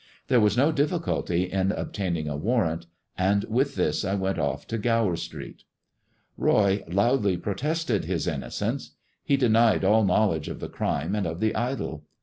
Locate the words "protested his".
7.37-8.25